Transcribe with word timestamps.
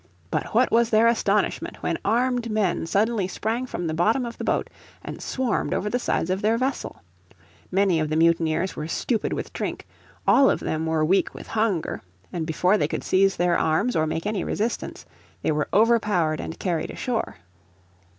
But 0.31 0.47
what 0.55 0.71
was 0.71 0.89
their 0.89 1.05
astonishment 1.05 1.83
when 1.83 1.99
armed 2.03 2.49
men 2.49 2.87
suddenly 2.87 3.27
sprang 3.27 3.67
from 3.67 3.85
the 3.85 3.93
bottom 3.93 4.25
of 4.25 4.35
the 4.39 4.43
boat 4.43 4.67
and 5.03 5.21
swarmed 5.21 5.75
over 5.75 5.91
the 5.91 5.99
sides 5.99 6.31
of 6.31 6.41
their 6.41 6.57
vessel. 6.57 7.03
Many 7.71 7.99
of 7.99 8.09
the 8.09 8.15
mutineers 8.15 8.75
were 8.75 8.87
stupid 8.87 9.31
with 9.31 9.53
drink, 9.53 9.85
all 10.27 10.49
of 10.49 10.59
them 10.59 10.87
were 10.87 11.05
weak 11.05 11.35
with 11.35 11.45
hunger, 11.49 12.01
and 12.33 12.47
before 12.47 12.79
they 12.79 12.87
could 12.87 13.03
seize 13.03 13.35
their 13.35 13.55
arms, 13.59 13.95
or 13.95 14.07
make 14.07 14.25
any 14.25 14.43
resistance, 14.43 15.05
they 15.43 15.51
were 15.51 15.69
overpowered 15.71 16.39
and 16.39 16.57
carried 16.57 16.89
ashore. 16.89 17.35